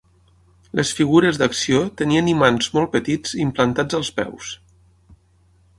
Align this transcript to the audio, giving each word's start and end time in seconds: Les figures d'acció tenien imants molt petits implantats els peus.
Les 0.79 0.93
figures 0.99 1.37
d'acció 1.41 1.81
tenien 2.01 2.31
imants 2.33 2.71
molt 2.77 2.93
petits 2.97 3.37
implantats 3.45 3.99
els 4.01 4.11
peus. 4.21 4.51